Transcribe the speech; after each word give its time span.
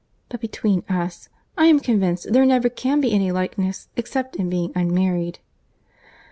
But 0.29 0.41
between 0.41 0.83
us, 0.89 1.29
I 1.55 1.67
am 1.67 1.79
convinced 1.79 2.33
there 2.33 2.43
never 2.43 2.69
can 2.69 3.01
be 3.01 3.11
any 3.13 3.31
likeness, 3.31 3.87
except 3.95 4.35
in 4.35 4.49
being 4.49 4.71
unmarried." 4.73 5.37